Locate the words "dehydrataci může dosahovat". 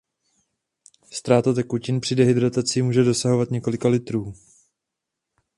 2.15-3.51